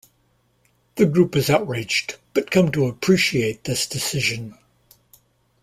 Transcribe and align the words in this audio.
The 0.95 1.05
group 1.05 1.35
is 1.35 1.51
outraged, 1.51 2.15
but 2.33 2.49
come 2.49 2.71
to 2.71 2.87
appreciate 2.87 3.65
this 3.65 3.85
decision. 3.85 4.57